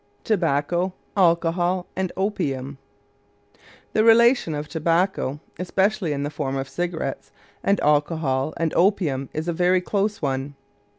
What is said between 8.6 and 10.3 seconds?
opium is a very close